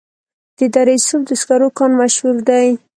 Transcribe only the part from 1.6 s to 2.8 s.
کان مشهور دی